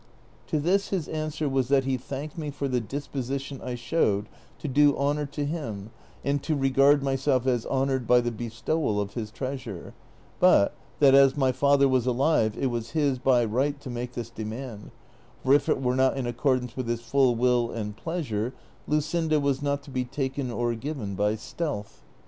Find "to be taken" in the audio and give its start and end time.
19.83-20.49